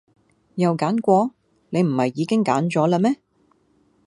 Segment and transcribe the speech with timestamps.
[0.55, 1.29] 又揀過？
[1.69, 3.17] 你唔係已經揀咗啦咩